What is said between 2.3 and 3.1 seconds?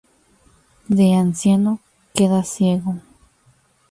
ciego.